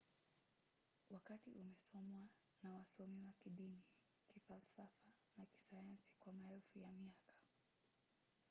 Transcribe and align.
wakati 1.09 1.49
umesomwa 1.61 2.21
na 2.63 2.73
wasomi 2.73 3.19
wa 3.27 3.33
kidini 3.43 3.81
kifalsafa 4.29 5.07
na 5.37 5.45
kisayansi 5.45 6.13
kwa 6.19 6.33
maelfu 6.33 6.79
ya 6.79 6.91
miaka 6.91 7.33